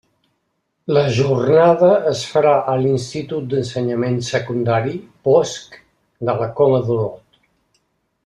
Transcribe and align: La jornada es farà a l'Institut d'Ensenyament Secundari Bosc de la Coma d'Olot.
La 0.97 1.01
jornada 1.17 1.89
es 2.11 2.23
farà 2.29 2.53
a 2.71 2.75
l'Institut 2.85 3.45
d'Ensenyament 3.51 4.17
Secundari 4.31 4.97
Bosc 5.29 5.77
de 6.31 6.37
la 6.41 6.49
Coma 6.63 6.81
d'Olot. 6.89 7.41